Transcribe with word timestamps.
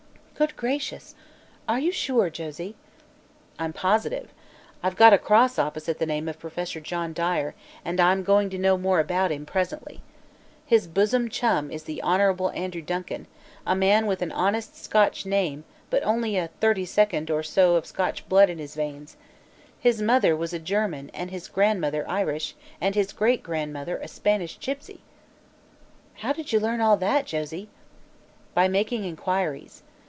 "Good 0.41 0.55
gracious! 0.57 1.13
Are 1.69 1.77
you 1.79 1.91
sure, 1.91 2.31
Josie?" 2.31 2.75
"I'm 3.59 3.73
positive. 3.73 4.33
I've 4.81 4.95
got 4.95 5.13
a 5.13 5.19
cross 5.19 5.59
opposite 5.59 5.99
the 5.99 6.07
name 6.07 6.27
of 6.27 6.39
Professor 6.39 6.79
John 6.79 7.13
Dyer, 7.13 7.53
and 7.85 7.99
I'm 7.99 8.23
going 8.23 8.49
to 8.49 8.57
know 8.57 8.75
more 8.75 8.99
about 8.99 9.31
him 9.31 9.45
presently. 9.45 10.01
His 10.65 10.87
bosom 10.87 11.29
chum 11.29 11.69
is 11.69 11.83
the 11.83 12.01
Honorable 12.01 12.49
Andrew 12.55 12.81
Duncan, 12.81 13.27
a 13.67 13.75
man 13.75 14.07
with 14.07 14.23
an 14.23 14.31
honest 14.31 14.75
Scotch 14.83 15.27
name 15.27 15.63
but 15.91 16.01
only 16.01 16.37
a 16.37 16.49
thirty 16.59 16.85
second 16.85 17.29
or 17.29 17.43
so 17.43 17.75
of 17.75 17.85
Scotch 17.85 18.27
blood 18.27 18.49
in 18.49 18.57
his 18.57 18.73
veins. 18.73 19.17
His 19.79 20.01
mother 20.01 20.35
was 20.35 20.53
a 20.53 20.59
German 20.59 21.11
and 21.13 21.29
his 21.29 21.47
grandmother 21.49 22.03
Irish 22.09 22.55
and 22.81 22.95
his 22.95 23.13
greatgrandmother 23.13 23.99
a 24.01 24.07
Spanish 24.07 24.59
gipsy." 24.59 25.01
"How 26.15 26.33
did 26.33 26.51
you 26.51 26.59
learn 26.59 26.81
all 26.81 26.97
that, 26.97 27.27
Josie?" 27.27 27.69
"By 28.55 28.67
making 28.67 29.03
inquiries. 29.03 29.83